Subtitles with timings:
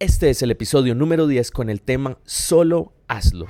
[0.00, 3.48] Este es el episodio número 10 con el tema Solo hazlo.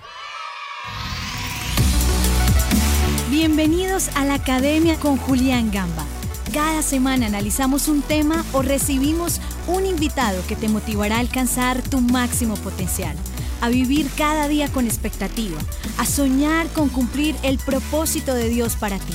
[3.31, 6.07] Bienvenidos a la Academia con Julián Gamba.
[6.55, 12.01] Cada semana analizamos un tema o recibimos un invitado que te motivará a alcanzar tu
[12.01, 13.15] máximo potencial,
[13.61, 15.59] a vivir cada día con expectativa,
[15.99, 19.15] a soñar con cumplir el propósito de Dios para ti.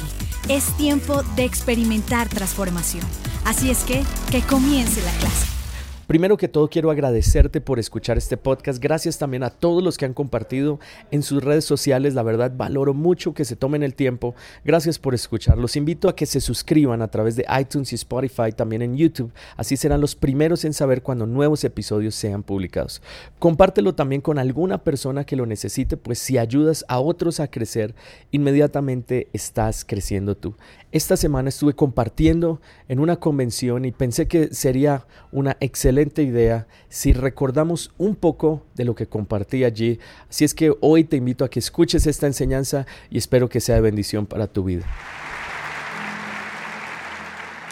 [0.50, 3.08] Es tiempo de experimentar transformación.
[3.44, 5.63] Así es que, que comience la clase.
[6.08, 8.84] Primero que todo quiero agradecerte por escuchar este podcast.
[8.84, 12.14] Gracias también a todos los que han compartido en sus redes sociales.
[12.14, 14.36] La verdad valoro mucho que se tomen el tiempo.
[14.66, 15.58] Gracias por escuchar.
[15.58, 19.32] Los invito a que se suscriban a través de iTunes y Spotify, también en YouTube.
[19.56, 23.02] Así serán los primeros en saber cuando nuevos episodios sean publicados.
[23.40, 27.96] Compártelo también con alguna persona que lo necesite, pues si ayudas a otros a crecer,
[28.32, 30.56] inmediatamente estás creciendo tú.
[30.92, 37.14] Esta semana estuve compartiendo en una convención y pensé que sería una excelente idea si
[37.14, 40.00] recordamos un poco de lo que compartí allí.
[40.30, 43.76] Así es que hoy te invito a que escuches esta enseñanza y espero que sea
[43.76, 44.86] de bendición para tu vida.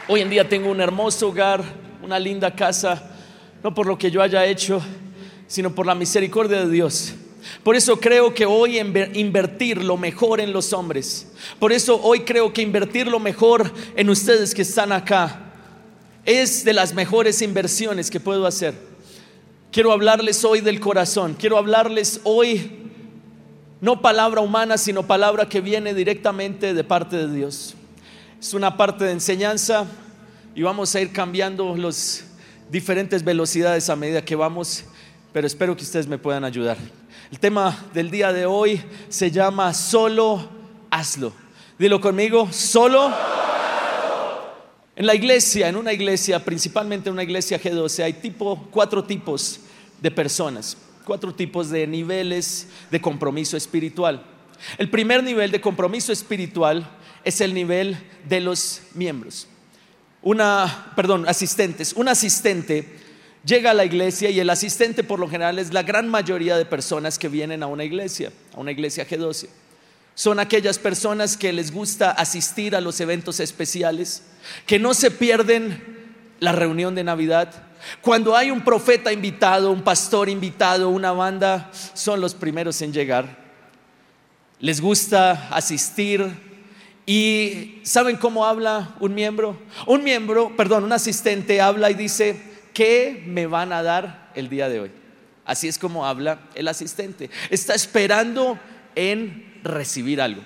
[0.07, 1.63] Hoy en día tengo un hermoso hogar,
[2.03, 3.11] una linda casa,
[3.63, 4.81] no por lo que yo haya hecho,
[5.47, 7.13] sino por la misericordia de Dios.
[7.63, 11.31] Por eso creo que hoy invertir lo mejor en los hombres.
[11.59, 15.50] Por eso hoy creo que invertir lo mejor en ustedes que están acá
[16.25, 18.73] es de las mejores inversiones que puedo hacer.
[19.71, 21.35] Quiero hablarles hoy del corazón.
[21.39, 22.79] Quiero hablarles hoy
[23.79, 27.73] no palabra humana, sino palabra que viene directamente de parte de Dios.
[28.39, 29.85] Es una parte de enseñanza
[30.53, 32.25] y vamos a ir cambiando las
[32.69, 34.85] diferentes velocidades a medida que vamos,
[35.33, 36.77] pero espero que ustedes me puedan ayudar.
[37.31, 41.33] El tema del día de hoy se llama Solo hazlo.
[41.79, 43.11] Dilo conmigo, solo.
[45.01, 49.61] En la iglesia, en una iglesia, principalmente en una iglesia G12, hay tipo, cuatro tipos
[49.99, 54.23] de personas, cuatro tipos de niveles de compromiso espiritual.
[54.77, 56.87] El primer nivel de compromiso espiritual
[57.23, 57.97] es el nivel
[58.29, 59.47] de los miembros.
[60.21, 61.93] Una, perdón, asistentes.
[61.93, 62.87] Un asistente
[63.43, 66.65] llega a la iglesia y el asistente por lo general es la gran mayoría de
[66.65, 69.47] personas que vienen a una iglesia, a una iglesia G12.
[70.13, 74.23] Son aquellas personas que les gusta asistir a los eventos especiales,
[74.65, 75.81] que no se pierden
[76.39, 77.53] la reunión de Navidad.
[78.01, 83.37] Cuando hay un profeta invitado, un pastor invitado, una banda, son los primeros en llegar.
[84.59, 86.29] Les gusta asistir
[87.05, 89.59] y ¿saben cómo habla un miembro?
[89.87, 92.41] Un miembro, perdón, un asistente habla y dice,
[92.73, 94.91] ¿qué me van a dar el día de hoy?
[95.45, 97.29] Así es como habla el asistente.
[97.49, 98.59] Está esperando
[98.95, 100.41] en recibir algo.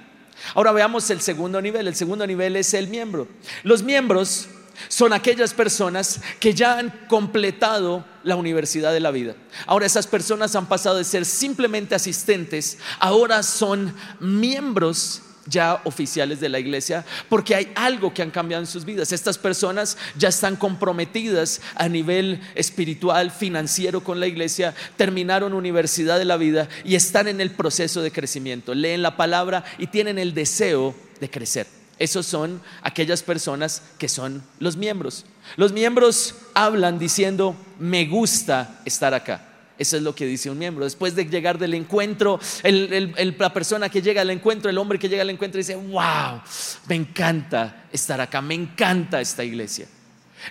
[0.54, 1.88] Ahora veamos el segundo nivel.
[1.88, 3.28] El segundo nivel es el miembro.
[3.64, 4.48] Los miembros
[4.88, 9.36] son aquellas personas que ya han completado la universidad de la vida.
[9.66, 16.50] Ahora esas personas han pasado de ser simplemente asistentes, ahora son miembros ya oficiales de
[16.50, 19.12] la iglesia, porque hay algo que han cambiado en sus vidas.
[19.12, 26.26] Estas personas ya están comprometidas a nivel espiritual, financiero con la iglesia, terminaron universidad de
[26.26, 28.74] la vida y están en el proceso de crecimiento.
[28.74, 31.68] Leen la palabra y tienen el deseo de crecer.
[31.98, 35.26] Esos son aquellas personas que son los miembros.
[35.56, 39.55] Los miembros hablan diciendo, me gusta estar acá.
[39.78, 40.86] Eso es lo que dice un miembro.
[40.86, 45.22] Después de llegar del encuentro, la persona que llega al encuentro, el hombre que llega
[45.22, 46.42] al encuentro dice, wow,
[46.88, 49.88] me encanta estar acá, me encanta esta iglesia.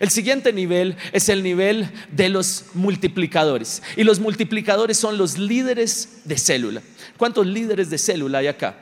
[0.00, 3.82] El siguiente nivel es el nivel de los multiplicadores.
[3.96, 6.82] Y los multiplicadores son los líderes de célula.
[7.16, 8.74] ¿Cuántos líderes de célula hay acá?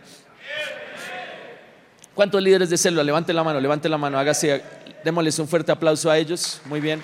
[2.15, 3.05] ¿Cuántos líderes de célula?
[3.05, 4.63] Levante la mano, levante la mano, hágase,
[5.05, 6.61] démosles un fuerte aplauso a ellos.
[6.65, 7.03] Muy bien.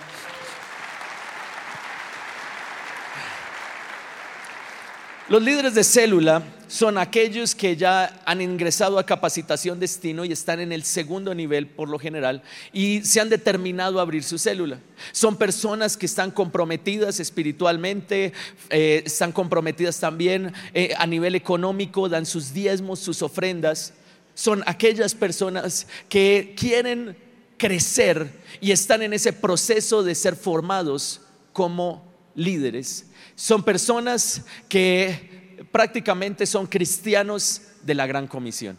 [5.29, 10.59] Los líderes de célula son aquellos que ya han ingresado a capacitación destino y están
[10.59, 14.81] en el segundo nivel por lo general y se han determinado a abrir su célula.
[15.13, 18.33] Son personas que están comprometidas espiritualmente,
[18.71, 23.93] eh, están comprometidas también eh, a nivel económico, dan sus diezmos, sus ofrendas.
[24.35, 27.19] Son aquellas personas que quieren
[27.59, 28.31] crecer
[28.63, 31.21] y están en ese proceso de ser formados
[31.53, 32.08] como
[32.39, 38.79] líderes son personas que prácticamente son cristianos de la gran comisión.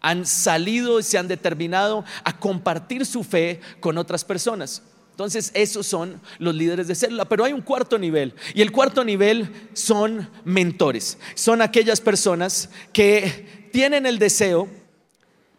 [0.00, 4.82] Han salido y se han determinado a compartir su fe con otras personas.
[5.10, 7.24] Entonces, esos son los líderes de célula.
[7.24, 8.34] Pero hay un cuarto nivel.
[8.54, 11.18] Y el cuarto nivel son mentores.
[11.34, 14.68] Son aquellas personas que tienen el deseo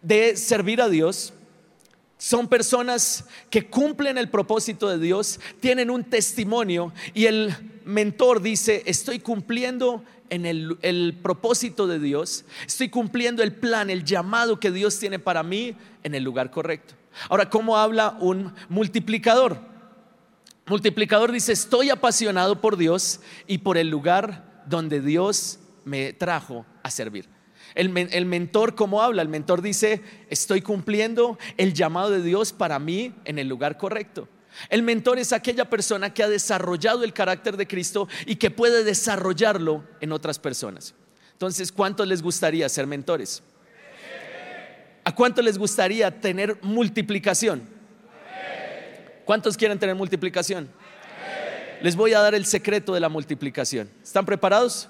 [0.02, 1.34] de servir a Dios,
[2.20, 7.56] Son personas que cumplen el propósito de Dios, tienen un testimonio y el
[7.86, 14.04] mentor dice, estoy cumpliendo en el, el, propósito de Dios, estoy cumpliendo el plan, el
[14.04, 16.94] llamado que Dios tiene para mí en el lugar correcto.
[17.30, 19.58] Ahora, ¿cómo habla un multiplicador?
[20.66, 26.92] Multiplicador dice, estoy apasionado por Dios y por el lugar donde Dios me trajo a
[26.92, 27.39] servir.
[27.76, 29.22] El, el, mentor, ¿cómo habla?
[29.22, 34.28] El mentor dice, estoy cumpliendo el llamado de Dios para mí en el lugar correcto.
[34.70, 38.84] El mentor es aquella persona que ha desarrollado el carácter de Cristo y que puede
[38.84, 40.94] desarrollarlo en otras personas.
[41.34, 43.42] Entonces, ¿cuántos les gustaría ser mentores?
[45.04, 47.68] ¿A cuántos les gustaría tener multiplicación?
[49.26, 50.70] ¿Cuántos quieren tener multiplicación?
[51.82, 53.90] Les voy a dar el secreto de la multiplicación.
[54.04, 54.90] ¿Están preparados?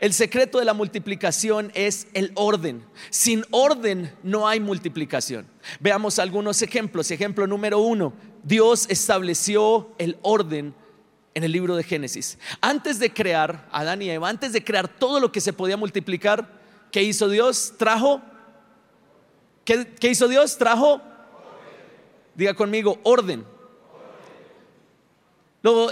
[0.00, 2.84] El secreto de la multiplicación es el orden.
[3.10, 5.46] Sin orden no hay multiplicación.
[5.80, 7.10] Veamos algunos ejemplos.
[7.10, 8.12] Ejemplo número uno,
[8.42, 10.74] Dios estableció el orden
[11.34, 12.38] en el libro de Génesis.
[12.60, 16.60] Antes de crear Adán y Eva, antes de crear todo lo que se podía multiplicar,
[16.92, 17.74] ¿qué hizo Dios?
[17.78, 18.22] Trajo.
[19.64, 20.58] ¿Qué, qué hizo Dios?
[20.58, 21.00] Trajo.
[22.34, 23.55] Diga conmigo, orden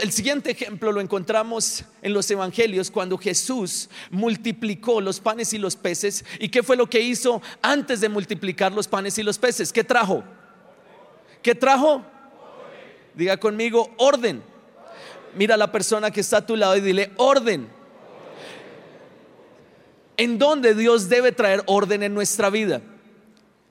[0.01, 5.75] el siguiente ejemplo lo encontramos en los evangelios cuando Jesús multiplicó los panes y los
[5.75, 6.25] peces.
[6.39, 9.73] ¿Y qué fue lo que hizo antes de multiplicar los panes y los peces?
[9.73, 10.23] ¿Qué trajo?
[11.43, 12.05] ¿Qué trajo?
[13.15, 14.43] Diga conmigo, orden.
[15.35, 17.69] Mira a la persona que está a tu lado y dile, orden.
[20.17, 22.81] ¿En dónde Dios debe traer orden en nuestra vida?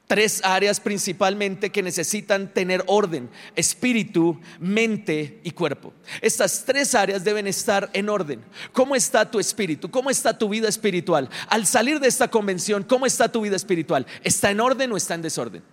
[0.07, 5.93] Tres áreas principalmente que necesitan tener orden, espíritu, mente y cuerpo.
[6.21, 8.43] Estas tres áreas deben estar en orden.
[8.73, 9.89] ¿Cómo está tu espíritu?
[9.89, 11.29] ¿Cómo está tu vida espiritual?
[11.47, 14.05] Al salir de esta convención, ¿cómo está tu vida espiritual?
[14.23, 15.63] ¿Está en orden o está en desorden?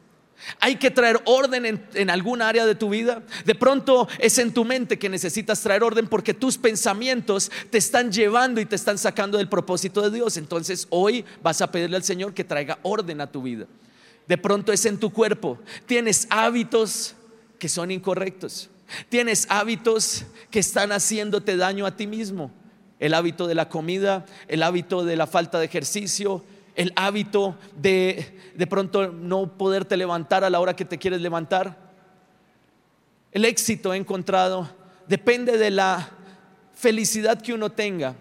[0.58, 3.22] Hay que traer orden en, alguna área de tu vida.
[3.44, 8.10] De pronto es en tu mente que necesitas traer orden porque tus pensamientos te están
[8.10, 10.38] llevando y te están sacando del propósito de Dios.
[10.38, 13.66] Entonces hoy vas a pedirle al Señor que traiga orden a tu vida
[14.30, 15.58] de pronto es en tu cuerpo.
[15.86, 17.16] Tienes hábitos
[17.58, 18.70] que son incorrectos.
[19.08, 22.52] Tienes hábitos que están haciéndote daño a ti mismo.
[23.00, 26.44] El hábito de la comida, el hábito de la falta de ejercicio,
[26.76, 31.76] el hábito de de pronto no poderte levantar a la hora que te quieres levantar.
[33.32, 34.70] El éxito encontrado
[35.08, 36.08] depende de la
[36.72, 38.14] felicidad que uno tenga.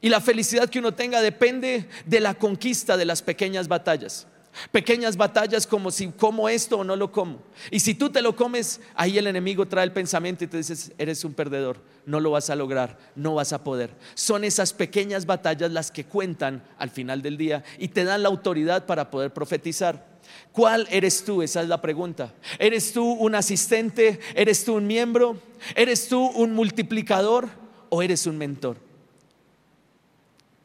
[0.00, 4.26] Y la felicidad que uno tenga depende de la conquista de las pequeñas batallas.
[4.72, 7.38] Pequeñas batallas como si como esto o no lo como.
[7.70, 10.92] Y si tú te lo comes, ahí el enemigo trae el pensamiento y te dices,
[10.98, 13.94] eres un perdedor, no lo vas a lograr, no vas a poder.
[14.14, 18.28] Son esas pequeñas batallas las que cuentan al final del día y te dan la
[18.28, 20.10] autoridad para poder profetizar.
[20.52, 21.42] ¿Cuál eres tú?
[21.42, 22.34] Esa es la pregunta.
[22.58, 24.20] ¿Eres tú un asistente?
[24.34, 25.40] ¿Eres tú un miembro?
[25.74, 27.48] ¿Eres tú un multiplicador
[27.88, 28.76] o eres un mentor?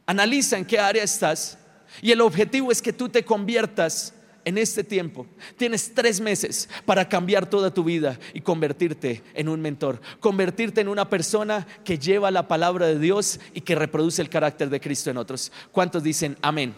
[0.07, 1.57] Analiza en qué área estás
[2.01, 4.13] y el objetivo es que tú te conviertas
[4.45, 5.25] en este tiempo.
[5.57, 10.87] Tienes tres meses para cambiar toda tu vida y convertirte en un mentor, convertirte en
[10.87, 15.09] una persona que lleva la palabra de Dios y que reproduce el carácter de Cristo
[15.09, 15.51] en otros.
[15.71, 16.75] ¿Cuántos dicen amén?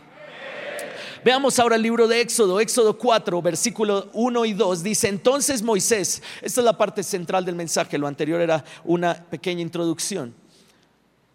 [1.25, 4.83] Veamos ahora el libro de Éxodo, Éxodo 4, versículo 1 y 2.
[4.83, 9.61] Dice, entonces Moisés, esta es la parte central del mensaje, lo anterior era una pequeña
[9.61, 10.33] introducción.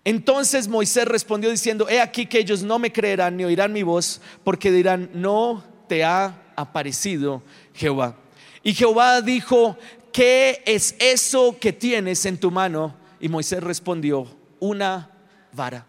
[0.04, 4.20] Entonces Moisés respondió diciendo, he aquí que ellos no me creerán ni oirán mi voz,
[4.42, 7.42] porque dirán, no te ha aparecido
[7.74, 8.16] Jehová.
[8.64, 9.76] Y Jehová dijo,
[10.12, 12.96] ¿qué es eso que tienes en tu mano?
[13.20, 14.26] Y Moisés respondió,
[14.58, 15.08] una
[15.52, 15.86] vara.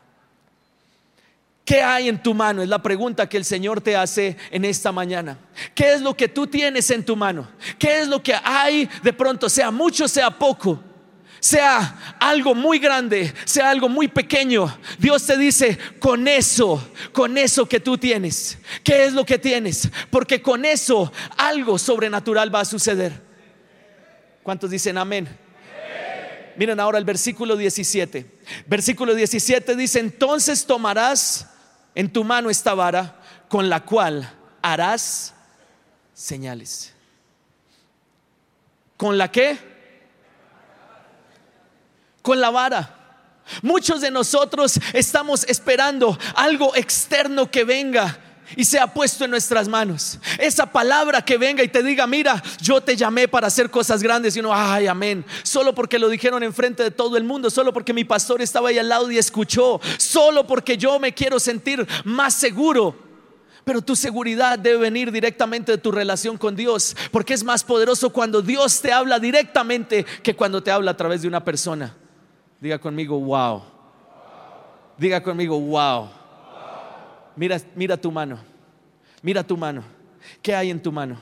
[1.66, 2.62] ¿Qué hay en tu mano?
[2.62, 5.38] Es la pregunta que el Señor te hace en esta mañana.
[5.74, 7.48] ¿Qué es lo que tú tienes en tu mano?
[7.80, 10.80] ¿Qué es lo que hay de pronto, sea mucho, sea poco?
[11.44, 16.82] Sea algo muy grande, sea algo muy pequeño, Dios te dice, con eso,
[17.12, 19.90] con eso que tú tienes, ¿qué es lo que tienes?
[20.10, 23.22] Porque con eso algo sobrenatural va a suceder.
[24.42, 25.28] ¿Cuántos dicen amén?
[26.56, 28.26] Miren ahora el versículo 17.
[28.66, 31.50] Versículo 17 dice, entonces tomarás
[31.94, 33.20] en tu mano esta vara
[33.50, 35.34] con la cual harás
[36.14, 36.94] señales.
[38.96, 39.73] ¿Con la que?
[42.24, 43.04] Con la vara.
[43.62, 48.18] Muchos de nosotros estamos esperando algo externo que venga
[48.56, 50.20] y sea puesto en nuestras manos.
[50.40, 54.36] Esa palabra que venga y te diga, mira, yo te llamé para hacer cosas grandes
[54.36, 55.26] y uno, ay, amén.
[55.44, 58.78] Solo porque lo dijeron enfrente de todo el mundo, solo porque mi pastor estaba ahí
[58.78, 62.96] al lado y escuchó, solo porque yo me quiero sentir más seguro.
[63.66, 68.10] Pero tu seguridad debe venir directamente de tu relación con Dios, porque es más poderoso
[68.10, 71.96] cuando Dios te habla directamente que cuando te habla a través de una persona.
[72.64, 73.62] Diga conmigo, wow.
[74.98, 76.08] Diga conmigo, wow.
[77.36, 78.40] Mira, mira tu mano.
[79.22, 79.84] Mira tu mano.
[80.42, 81.18] ¿Qué hay en tu mano?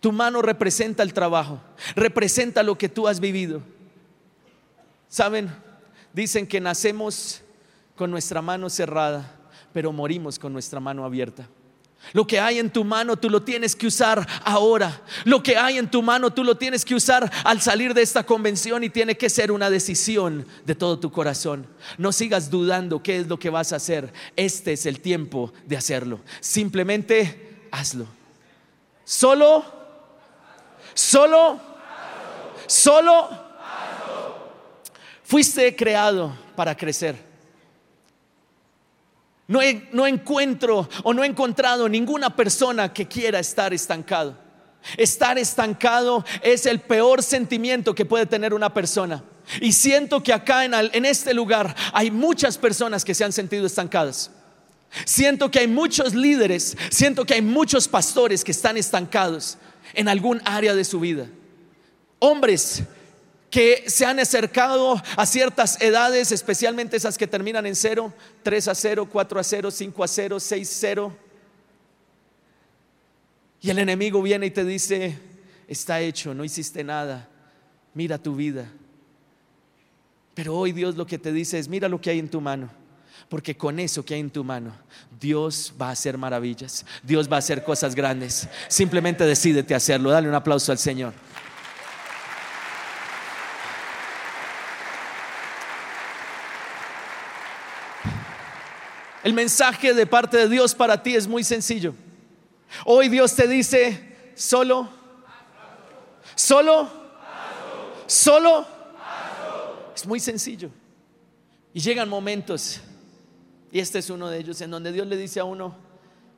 [0.00, 1.60] Tu mano representa el trabajo,
[1.94, 3.60] representa lo que tú has vivido.
[5.06, 5.50] ¿Saben?
[6.14, 7.42] Dicen que nacemos
[7.94, 9.38] con nuestra mano cerrada,
[9.74, 11.46] pero morimos con nuestra mano abierta.
[12.12, 15.02] Lo que hay en tu mano tú lo tienes que usar ahora.
[15.24, 18.24] Lo que hay en tu mano tú lo tienes que usar al salir de esta
[18.24, 21.66] convención y tiene que ser una decisión de todo tu corazón.
[21.98, 24.12] No sigas dudando qué es lo que vas a hacer.
[24.34, 26.20] Este es el tiempo de hacerlo.
[26.40, 28.06] Simplemente hazlo.
[29.04, 29.64] Solo,
[30.94, 31.60] solo,
[32.66, 33.28] solo.
[35.22, 37.29] Fuiste creado para crecer.
[39.50, 44.38] No, encuentro o no he encontrado ninguna persona que quiera estar estancado.
[44.96, 49.24] Estar estancado es el peor sentimiento que puede tener una persona.
[49.60, 53.66] Y siento que acá en, en, este lugar hay muchas personas que se han sentido
[53.66, 54.30] estancadas.
[55.04, 59.58] Siento que hay muchos líderes, siento que hay muchos pastores que están estancados
[59.94, 61.26] en algún área de su vida.
[62.20, 62.84] Hombres
[63.50, 68.12] que se han acercado a ciertas edades, especialmente esas que terminan en cero,
[68.44, 71.16] 3 a 0, 4 a 0, 5 a 0, 6 a 0.
[73.62, 75.18] Y el enemigo viene y te dice,
[75.66, 77.28] está hecho, no hiciste nada,
[77.92, 78.70] mira tu vida.
[80.34, 82.70] Pero hoy Dios lo que te dice es, mira lo que hay en tu mano.
[83.28, 84.72] Porque con eso que hay en tu mano,
[85.20, 86.86] Dios va a hacer maravillas.
[87.02, 88.48] Dios va a hacer cosas grandes.
[88.66, 90.10] Simplemente decídete hacerlo.
[90.10, 91.12] Dale un aplauso al Señor.
[99.22, 101.94] El mensaje de parte de Dios para ti es muy sencillo.
[102.84, 104.88] Hoy Dios te dice, solo,
[106.34, 106.88] solo,
[108.06, 108.66] solo.
[109.94, 110.70] Es muy sencillo.
[111.74, 112.80] Y llegan momentos,
[113.70, 115.76] y este es uno de ellos, en donde Dios le dice a uno,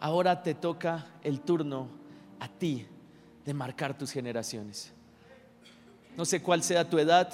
[0.01, 1.89] ahora te toca el turno
[2.41, 2.87] a ti
[3.45, 4.93] de marcar tus generaciones.
[6.17, 7.33] No sé cuál sea tu edad,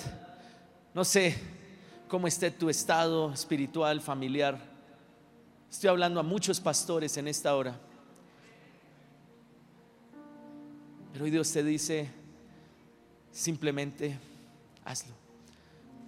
[0.93, 1.37] no sé
[2.07, 4.68] cómo esté tu estado espiritual, familiar.
[5.71, 7.79] Estoy hablando a muchos pastores en esta hora.
[11.13, 12.09] Pero hoy Dios te dice,
[13.33, 14.19] simplemente
[14.85, 15.15] hazlo.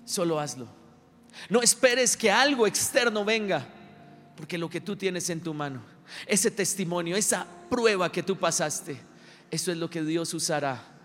[0.05, 0.67] Solo hazlo.
[1.49, 3.67] No esperes que algo externo venga,
[4.37, 5.83] porque lo que tú tienes en tu mano,
[6.27, 8.99] ese testimonio, esa prueba que tú pasaste,
[9.51, 11.00] eso es lo que Dios usará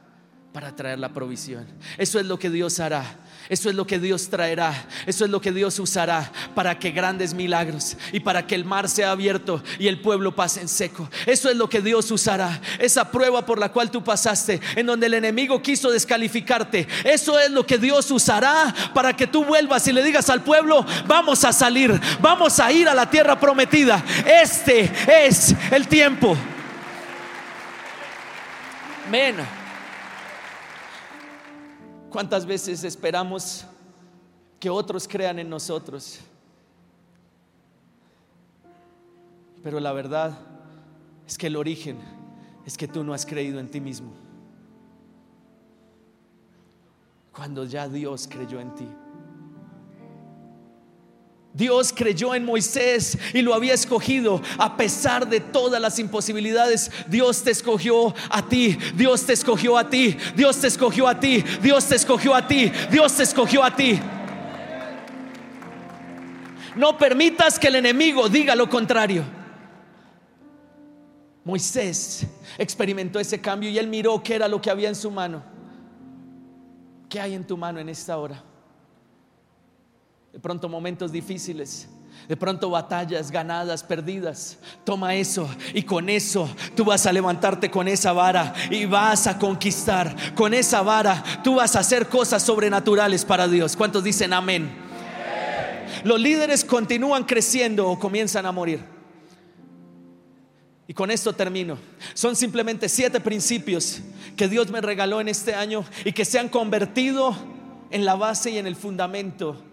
[0.55, 1.67] para traer la provisión.
[1.97, 3.03] Eso es lo que Dios hará.
[3.49, 4.87] Eso es lo que Dios traerá.
[5.05, 8.87] Eso es lo que Dios usará para que grandes milagros y para que el mar
[8.87, 11.09] sea abierto y el pueblo pase en seco.
[11.25, 12.61] Eso es lo que Dios usará.
[12.79, 16.87] Esa prueba por la cual tú pasaste, en donde el enemigo quiso descalificarte.
[17.03, 20.85] Eso es lo que Dios usará para que tú vuelvas y le digas al pueblo,
[21.05, 24.01] vamos a salir, vamos a ir a la tierra prometida.
[24.25, 26.37] Este es el tiempo.
[29.05, 29.64] Amén.
[32.15, 33.65] ¿Cuántas veces esperamos
[34.57, 36.21] que otros crean en nosotros?
[39.61, 40.31] Pero la verdad
[41.27, 41.97] es que el origen
[42.65, 44.13] es que tú no has creído en ti mismo.
[47.33, 48.87] Cuando ya Dios creyó en ti.
[51.55, 56.91] Dios creyó en Moisés y lo había escogido a pesar de todas las imposibilidades.
[57.07, 61.41] Dios te escogió a ti, Dios te escogió a ti, Dios te escogió a ti,
[61.61, 63.97] Dios te escogió a ti, Dios te escogió a ti.
[66.75, 69.23] No permitas que el enemigo diga lo contrario.
[71.45, 72.25] Moisés
[72.57, 75.41] experimentó ese cambio y él miró qué era lo que había en su mano.
[77.07, 78.43] ¿Qué hay en tu mano en esta hora?
[80.35, 81.87] De pronto momentos difíciles,
[82.27, 84.57] de pronto batallas ganadas, perdidas.
[84.83, 89.39] Toma eso y con eso tú vas a levantarte con esa vara y vas a
[89.39, 90.13] conquistar.
[90.35, 93.77] Con esa vara tú vas a hacer cosas sobrenaturales para Dios.
[93.77, 94.69] ¿Cuántos dicen amén?
[96.03, 98.83] Los líderes continúan creciendo o comienzan a morir.
[100.85, 101.77] Y con esto termino.
[102.13, 104.01] Son simplemente siete principios
[104.35, 107.33] que Dios me regaló en este año y que se han convertido
[107.89, 109.63] en la base y en el fundamento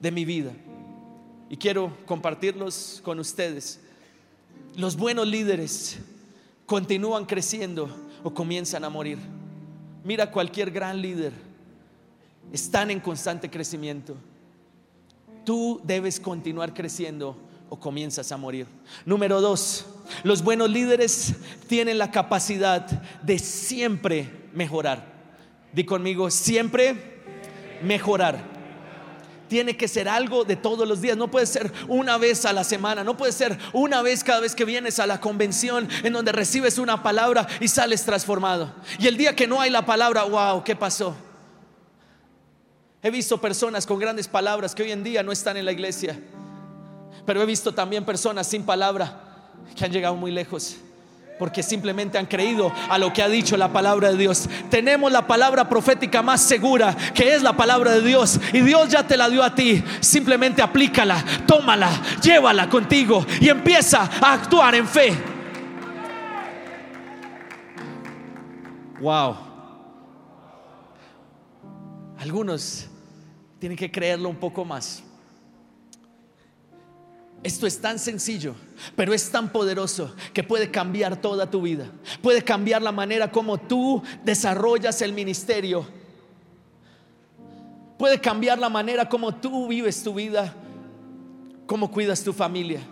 [0.00, 0.52] de mi vida.
[1.48, 3.80] Y quiero compartirlos con ustedes.
[4.76, 5.98] Los buenos líderes
[6.66, 7.90] continúan creciendo
[8.24, 9.18] o comienzan a morir.
[10.04, 11.32] Mira cualquier gran líder.
[12.52, 14.16] Están en constante crecimiento.
[15.44, 17.36] Tú debes continuar creciendo
[17.68, 18.66] o comienzas a morir.
[19.04, 19.86] Número dos,
[20.24, 21.34] los buenos líderes
[21.68, 22.86] tienen la capacidad
[23.22, 25.04] de siempre mejorar.
[25.72, 27.20] Di conmigo, siempre
[27.82, 28.49] mejorar
[29.50, 31.16] tiene que ser algo de todos los días.
[31.16, 33.02] No puede ser una vez a la semana.
[33.02, 36.78] No puede ser una vez cada vez que vienes a la convención en donde recibes
[36.78, 38.72] una palabra y sales transformado.
[39.00, 41.16] Y el día que no hay la palabra, wow, ¿qué pasó?
[43.02, 46.18] He visto personas con grandes palabras que hoy en día no están en la iglesia.
[47.26, 49.20] Pero he visto también personas sin palabra
[49.74, 50.76] que han llegado muy lejos
[51.40, 54.46] porque simplemente han creído a lo que ha dicho la palabra de Dios.
[54.68, 59.06] Tenemos la palabra profética más segura, que es la palabra de Dios, y Dios ya
[59.06, 59.82] te la dio a ti.
[60.00, 61.90] Simplemente aplícala, tómala,
[62.22, 65.14] llévala contigo y empieza a actuar en fe.
[69.00, 69.36] Wow.
[72.18, 72.86] Algunos
[73.58, 75.02] tienen que creerlo un poco más.
[77.42, 78.54] Esto es tan sencillo,
[78.96, 81.90] pero es tan poderoso que puede cambiar toda tu vida.
[82.20, 85.86] Puede cambiar la manera como tú desarrollas el ministerio.
[87.98, 90.54] Puede cambiar la manera como tú vives tu vida,
[91.66, 92.82] cómo cuidas tu familia.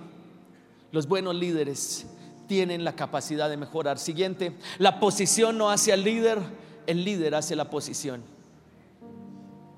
[0.92, 2.06] Los buenos líderes
[2.46, 3.98] tienen la capacidad de mejorar.
[3.98, 6.38] Siguiente, la posición no hace al líder,
[6.86, 8.22] el líder hace la posición.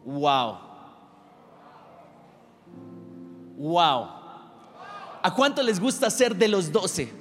[0.05, 0.59] Wow.
[3.59, 4.20] Wow.
[5.23, 7.13] ¿A cuánto les gusta ser de los doce?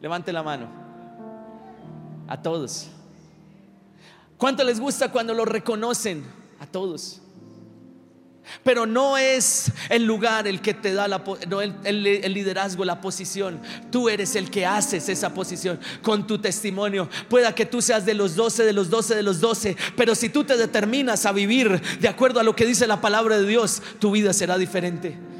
[0.00, 0.68] Levante la mano.
[2.28, 2.88] A todos.
[4.36, 6.24] ¿Cuánto les gusta cuando lo reconocen?
[6.60, 7.20] A todos.
[8.64, 11.22] Pero no es el lugar el que te da la,
[11.84, 13.60] el, el, liderazgo, la posición.
[13.90, 17.08] Tú eres el que haces esa posición con tu testimonio.
[17.28, 19.76] Pueda que tú seas de los doce, de los doce, de los doce.
[19.96, 23.38] Pero si tú te determinas a vivir de acuerdo a lo que dice la palabra
[23.38, 25.31] de Dios, tu vida será diferente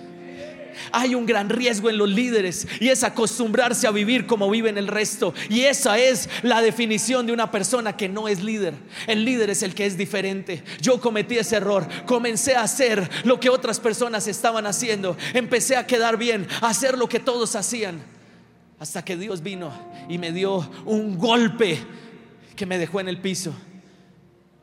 [0.93, 4.89] hay un gran riesgo en los líderes y es acostumbrarse a vivir como viven el
[4.89, 5.35] resto.
[5.49, 8.75] Y esa es la definición de una persona que no es líder.
[9.07, 10.63] El líder es el que es diferente.
[10.81, 11.87] Yo cometí ese error.
[12.07, 15.17] Comencé a hacer lo que otras personas estaban haciendo.
[15.35, 18.03] Empecé a quedar bien, a hacer lo que todos hacían.
[18.79, 19.73] Hasta que Dios vino
[20.09, 21.79] y me dio un golpe
[22.57, 23.55] que me dejó en el piso.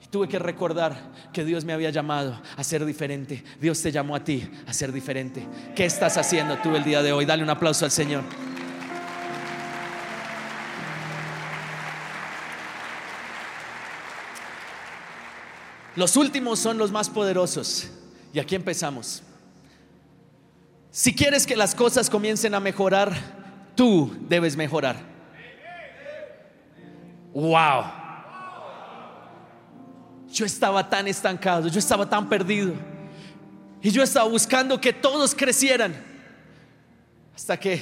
[0.09, 3.43] Tuve que recordar que Dios me había llamado a ser diferente.
[3.61, 5.45] Dios te llamó a ti a ser diferente.
[5.75, 7.25] ¿Qué estás haciendo tú el día de hoy?
[7.25, 8.23] Dale un aplauso al Señor.
[15.95, 17.89] Los últimos son los más poderosos.
[18.33, 19.21] Y aquí empezamos.
[20.89, 23.13] Si quieres que las cosas comiencen a mejorar,
[23.75, 24.95] tú debes mejorar.
[27.31, 27.98] Wow.
[30.31, 32.73] Yo estaba tan estancado, yo estaba tan perdido.
[33.81, 35.95] Y yo estaba buscando que todos crecieran.
[37.35, 37.81] Hasta que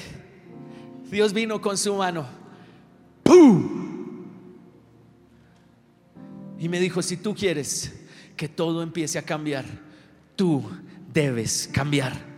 [1.10, 2.26] Dios vino con su mano.
[6.60, 7.94] Y me dijo, si tú quieres
[8.36, 9.66] que todo empiece a cambiar,
[10.36, 10.64] tú
[11.12, 12.37] debes cambiar.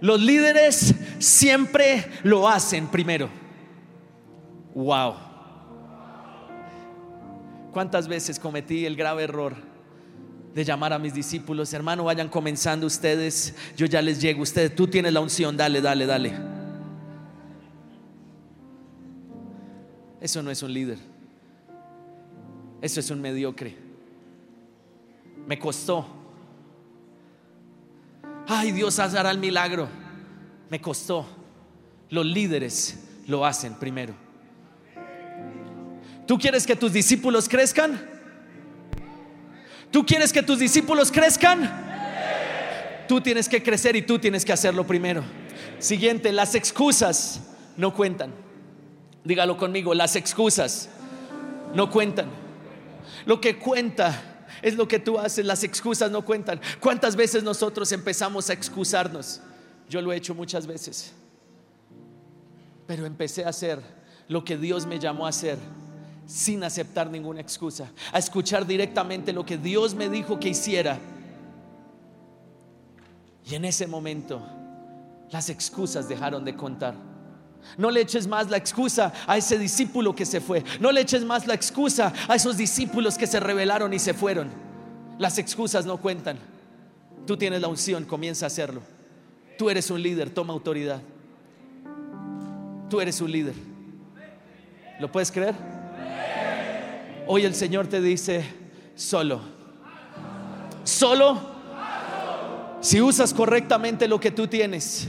[0.00, 3.28] Los líderes siempre lo hacen primero.
[4.74, 5.14] Wow.
[7.72, 9.56] ¿Cuántas veces cometí el grave error
[10.56, 14.86] de llamar a mis discípulos, hermano, vayan comenzando ustedes, yo ya les llego, ustedes, tú
[14.86, 16.32] tienes la unción, dale, dale, dale.
[20.18, 20.96] Eso no es un líder.
[22.80, 23.76] Eso es un mediocre.
[25.46, 26.06] Me costó
[28.46, 29.88] ay Dios hará el milagro.
[30.70, 31.26] Me costó.
[32.10, 34.14] Los líderes lo hacen primero.
[36.26, 38.00] ¿Tú quieres que tus discípulos crezcan?
[39.90, 41.84] ¿Tú quieres que tus discípulos crezcan?
[43.08, 45.22] Tú tienes que crecer y tú tienes que hacerlo primero.
[45.78, 47.42] Siguiente, las excusas
[47.76, 48.32] no cuentan.
[49.24, 50.88] Dígalo conmigo, las excusas
[51.74, 52.28] no cuentan.
[53.24, 56.60] Lo que cuenta es lo que tú haces, las excusas no cuentan.
[56.80, 59.40] ¿Cuántas veces nosotros empezamos a excusarnos?
[59.88, 61.12] Yo lo he hecho muchas veces.
[62.86, 63.80] Pero empecé a hacer
[64.28, 65.58] lo que Dios me llamó a hacer
[66.26, 70.98] sin aceptar ninguna excusa, a escuchar directamente lo que Dios me dijo que hiciera.
[73.48, 74.42] Y en ese momento
[75.30, 76.94] las excusas dejaron de contar.
[77.76, 80.64] No le eches más la excusa a ese discípulo que se fue.
[80.80, 84.50] No le eches más la excusa a esos discípulos que se rebelaron y se fueron.
[85.18, 86.38] Las excusas no cuentan.
[87.26, 88.82] Tú tienes la unción, comienza a hacerlo.
[89.58, 91.00] Tú eres un líder, toma autoridad.
[92.88, 93.54] Tú eres un líder.
[95.00, 95.54] ¿Lo puedes creer?
[97.26, 98.44] Hoy el Señor te dice,
[98.94, 99.40] solo,
[100.84, 101.40] solo,
[102.80, 105.08] si usas correctamente lo que tú tienes,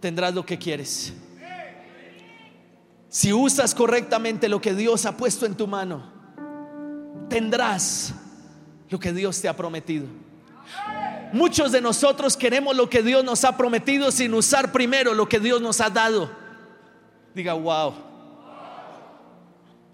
[0.00, 1.14] tendrás lo que quieres.
[3.10, 6.04] Si usas correctamente lo que Dios ha puesto en tu mano,
[7.28, 8.14] tendrás
[8.88, 10.06] lo que Dios te ha prometido.
[11.32, 15.40] Muchos de nosotros queremos lo que Dios nos ha prometido sin usar primero lo que
[15.40, 16.30] Dios nos ha dado.
[17.34, 17.94] Diga, wow.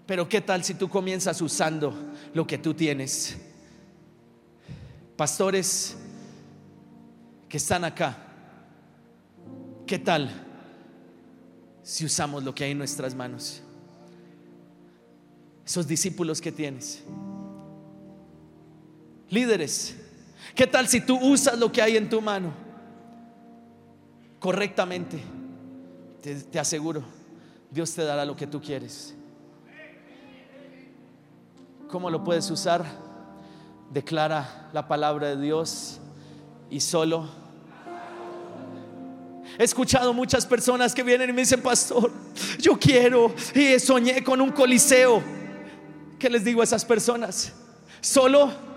[0.05, 1.95] Pero ¿qué tal si tú comienzas usando
[2.35, 3.35] lo que tú tienes?
[5.15, 5.97] Pastores
[7.49, 8.15] que están acá,
[9.87, 10.46] ¿qué tal
[11.87, 13.61] si usamos lo que hay en nuestras manos?
[15.65, 17.01] Esos discípulos que tienes.
[19.29, 19.95] Líderes,
[20.53, 22.51] ¿qué tal si tú usas lo que hay en tu mano
[24.37, 25.17] correctamente?
[26.51, 27.03] Te, aseguro,
[27.71, 29.15] Dios te dará lo que tú quieres.
[31.87, 32.83] ¿Cómo lo puedes usar?
[33.93, 35.99] Declara la palabra de Dios
[36.69, 37.46] y solo.
[39.57, 42.11] He escuchado muchas personas que vienen y me dicen, pastor,
[42.59, 45.23] yo quiero y soñé con un coliseo.
[46.19, 47.53] ¿Qué les digo a esas personas?
[48.01, 48.67] Solo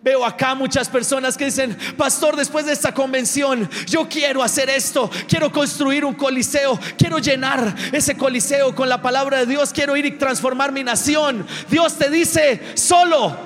[0.00, 5.10] Veo acá muchas personas que dicen, pastor, después de esta convención, yo quiero hacer esto,
[5.28, 10.06] quiero construir un coliseo, quiero llenar ese coliseo con la palabra de Dios, quiero ir
[10.06, 11.44] y transformar mi nación.
[11.68, 13.36] Dios te dice, solo,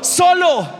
[0.00, 0.77] solo.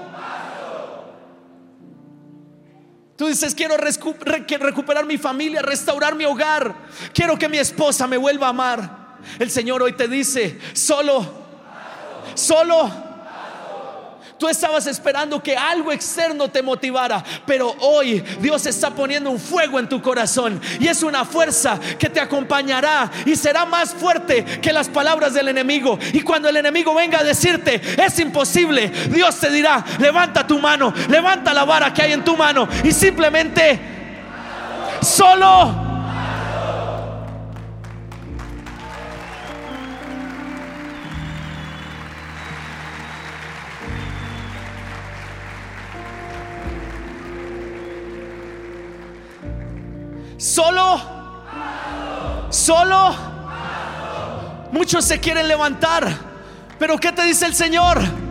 [3.18, 6.72] Tú dices, quiero recuperar mi familia, restaurar mi hogar,
[7.12, 9.18] quiero que mi esposa me vuelva a amar.
[9.40, 11.26] El Señor hoy te dice, solo,
[12.34, 13.07] solo
[14.38, 19.80] Tú estabas esperando que algo externo te motivara, pero hoy Dios está poniendo un fuego
[19.80, 24.72] en tu corazón y es una fuerza que te acompañará y será más fuerte que
[24.72, 25.98] las palabras del enemigo.
[26.12, 30.94] Y cuando el enemigo venga a decirte, es imposible, Dios te dirá, levanta tu mano,
[31.08, 33.80] levanta la vara que hay en tu mano y simplemente
[35.02, 35.87] solo
[50.38, 51.00] Solo,
[52.48, 53.16] solo,
[54.70, 56.08] muchos se quieren levantar,
[56.78, 58.27] pero ¿qué te dice el Señor?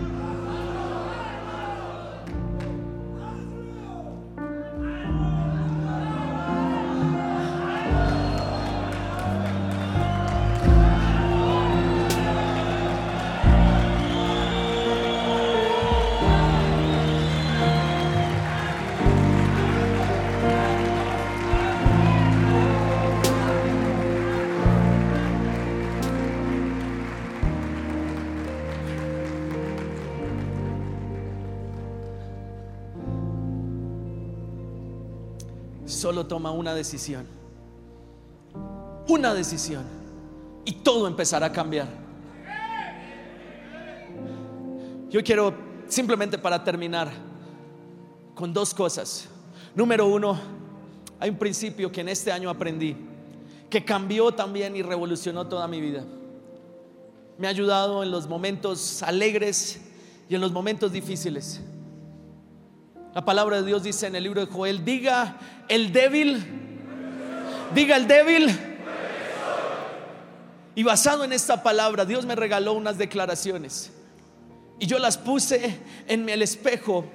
[36.25, 37.27] Toma una decisión.
[39.07, 39.83] Una decisión.
[40.65, 41.87] Y todo empezará a cambiar.
[45.09, 45.53] Yo quiero,
[45.87, 47.11] simplemente para terminar,
[48.35, 49.29] con dos cosas.
[49.73, 50.37] Número uno,
[51.19, 52.95] hay un principio que en este año aprendí,
[53.69, 56.03] que cambió también y revolucionó toda mi vida.
[57.37, 59.79] Me ha ayudado en los momentos alegres
[60.29, 61.61] y en los momentos difíciles.
[63.17, 65.37] La palabra de Dios dice en el libro de Joel, diga
[65.69, 66.45] el débil,
[67.73, 68.55] diga el débil.
[70.75, 73.91] Y basado en esta palabra, Dios me regaló unas declaraciones.
[74.77, 77.05] Y yo las puse en el espejo,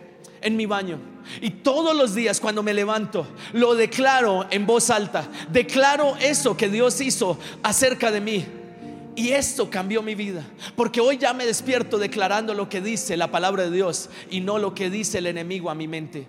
[0.41, 0.99] en mi baño.
[1.41, 5.29] Y todos los días cuando me levanto, lo declaro en voz alta.
[5.53, 8.45] Declaro eso que Dios hizo acerca de mí.
[9.14, 10.42] Y esto cambió mi vida,
[10.75, 14.59] porque hoy ya me despierto declarando lo que dice la palabra de Dios y no
[14.59, 16.27] lo que dice el enemigo a mi mente.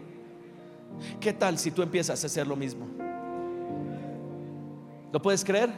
[1.22, 2.88] ¿Qué tal si tú empiezas a hacer lo mismo?
[5.14, 5.70] ¿Lo puedes creer?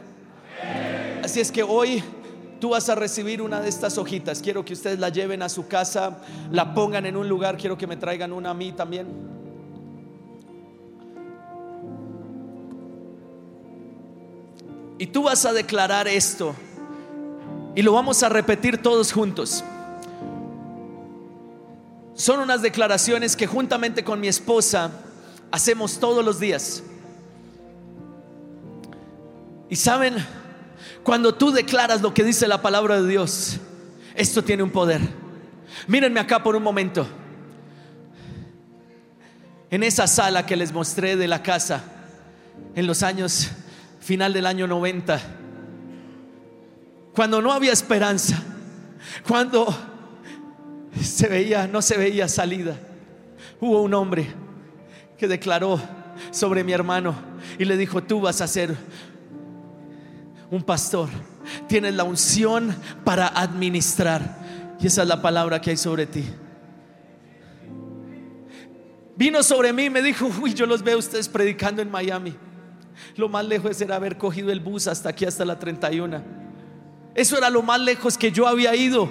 [1.22, 2.02] Así es que hoy
[2.60, 4.42] tú vas a recibir una de estas hojitas.
[4.42, 7.56] Quiero que ustedes la lleven a su casa, la pongan en un lugar.
[7.56, 9.06] Quiero que me traigan una a mí también.
[14.98, 16.56] Y tú vas a declarar esto
[17.76, 19.62] y lo vamos a repetir todos juntos.
[22.14, 24.90] Son unas declaraciones que juntamente con mi esposa
[25.52, 26.82] hacemos todos los días.
[29.68, 30.14] Y saben,
[31.02, 33.58] cuando tú declaras lo que dice la palabra de Dios,
[34.14, 35.02] esto tiene un poder.
[35.86, 37.06] Mírenme acá por un momento.
[39.68, 41.84] En esa sala que les mostré de la casa,
[42.74, 43.50] en los años,
[44.00, 45.20] final del año 90,
[47.16, 48.42] cuando no había esperanza,
[49.26, 49.74] cuando
[51.02, 52.76] se veía, no se veía salida,
[53.58, 54.26] hubo un hombre
[55.16, 55.80] que declaró
[56.30, 57.14] sobre mi hermano
[57.58, 58.76] y le dijo, tú vas a ser
[60.50, 61.08] un pastor,
[61.66, 64.76] tienes la unción para administrar.
[64.78, 66.22] Y esa es la palabra que hay sobre ti.
[69.16, 72.36] Vino sobre mí y me dijo, uy, yo los veo ustedes predicando en Miami.
[73.16, 76.35] Lo más lejos era haber cogido el bus hasta aquí, hasta la 31.
[77.16, 79.10] Eso era lo más lejos que yo había ido.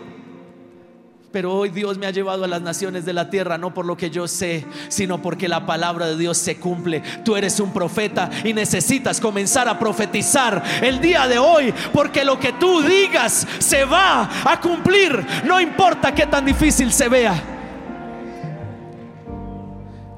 [1.32, 3.98] Pero hoy Dios me ha llevado a las naciones de la tierra, no por lo
[3.98, 7.04] que yo sé, sino porque la palabra de Dios se cumple.
[7.26, 12.40] Tú eres un profeta y necesitas comenzar a profetizar el día de hoy, porque lo
[12.40, 17.36] que tú digas se va a cumplir, no importa qué tan difícil se vea.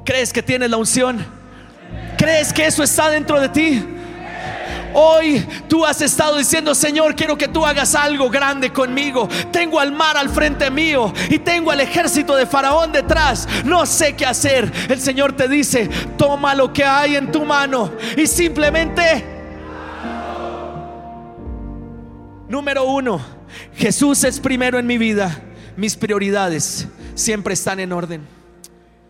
[0.05, 1.25] ¿Crees que tienes la unción?
[2.15, 3.96] ¿Crees que eso está dentro de ti?
[4.99, 9.29] Hoy tú has estado diciendo, Señor, quiero que tú hagas algo grande conmigo.
[9.51, 13.47] Tengo al mar al frente mío y tengo al ejército de Faraón detrás.
[13.63, 14.73] No sé qué hacer.
[14.89, 19.23] El Señor te dice, toma lo que hay en tu mano y simplemente...
[22.49, 23.21] Número uno,
[23.75, 25.43] Jesús es primero en mi vida.
[25.75, 28.27] Mis prioridades siempre están en orden.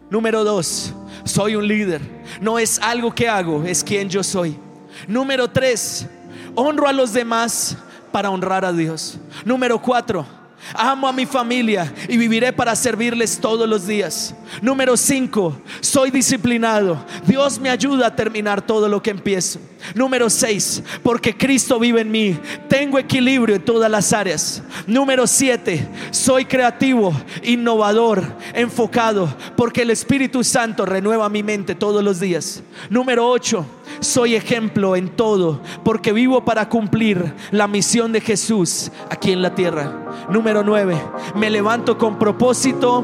[0.09, 2.01] Número dos, soy un líder.
[2.41, 4.66] No es algo que hago, es quien yo soy.
[5.07, 6.05] Número tres,
[6.53, 7.77] honro a los demás
[8.11, 9.17] para honrar a Dios.
[9.45, 10.25] Número cuatro,
[10.73, 14.35] amo a mi familia y viviré para servirles todos los días.
[14.61, 17.03] Número cinco, soy disciplinado.
[17.25, 19.59] Dios me ayuda a terminar todo lo que empiezo.
[19.95, 22.37] Número 6, porque Cristo vive en mí.
[22.67, 24.61] Tengo equilibrio en todas las áreas.
[24.85, 32.19] Número 7, soy creativo, innovador, enfocado, porque el Espíritu Santo renueva mi mente todos los
[32.19, 32.63] días.
[32.89, 33.65] Número 8,
[33.99, 39.55] soy ejemplo en todo, porque vivo para cumplir la misión de Jesús aquí en la
[39.55, 40.27] tierra.
[40.29, 40.97] Número 9,
[41.35, 43.03] me levanto con propósito,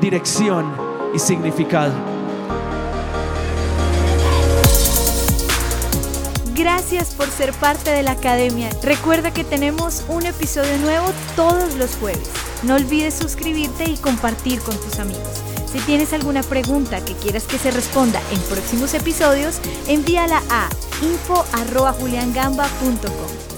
[0.00, 0.72] dirección
[1.14, 1.92] y significado.
[6.54, 8.68] Gracias por ser parte de la academia.
[8.82, 12.30] Recuerda que tenemos un episodio nuevo todos los jueves.
[12.64, 15.42] No olvides suscribirte y compartir con tus amigos.
[15.72, 20.68] Si tienes alguna pregunta que quieras que se responda en próximos episodios, envíala a
[21.02, 23.49] info.juliangamba.com.